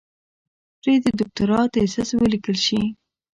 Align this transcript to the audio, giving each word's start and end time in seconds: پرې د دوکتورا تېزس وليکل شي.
پرې 0.79 0.93
د 1.03 1.07
دوکتورا 1.19 1.61
تېزس 1.73 2.09
وليکل 2.15 2.57
شي. 2.65 2.81